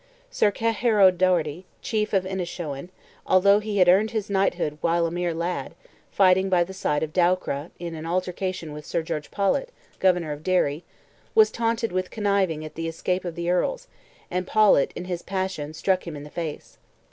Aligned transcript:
Sir 0.31 0.49
Cahir 0.49 0.99
O'Doherty, 0.99 1.67
chief 1.83 2.11
of 2.11 2.23
Innishowen, 2.25 2.89
although 3.27 3.59
he 3.59 3.77
had 3.77 3.87
earned 3.87 4.09
his 4.09 4.31
Knighthood 4.31 4.79
while 4.81 5.05
a 5.05 5.11
mere 5.11 5.31
lad, 5.31 5.75
fighting 6.09 6.49
by 6.49 6.63
the 6.63 6.73
side 6.73 7.03
of 7.03 7.13
Dowcra, 7.13 7.69
in 7.77 7.93
an 7.93 8.07
altercation 8.07 8.73
with 8.73 8.83
Sir 8.83 9.03
George 9.03 9.29
Paulett, 9.29 9.69
Governor 9.99 10.31
of 10.31 10.43
Derry, 10.43 10.83
was 11.35 11.51
taunted 11.51 11.91
with 11.91 12.09
conniving 12.09 12.65
at 12.65 12.73
the 12.73 12.87
escape 12.87 13.23
of 13.23 13.35
the 13.35 13.51
Earls, 13.51 13.87
and 14.31 14.47
Paulett 14.47 14.89
in 14.95 15.05
his 15.05 15.21
passion 15.21 15.71
struck 15.71 16.07
him 16.07 16.15
in 16.15 16.23
the 16.23 16.31
face. 16.31 16.79